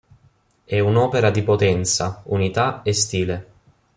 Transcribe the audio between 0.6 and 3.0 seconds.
È un'opera di potenza, unità e